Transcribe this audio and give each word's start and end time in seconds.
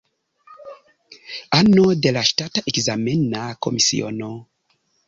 Ano 1.59 1.85
de 2.07 2.15
la 2.17 2.25
ŝtata 2.33 2.65
ekzamena 2.73 3.47
komisiono. 3.69 4.35